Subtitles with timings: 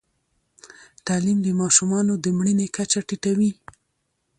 [1.07, 3.51] تعلیم د ماشومانو د مړینې کچه ټیټوي.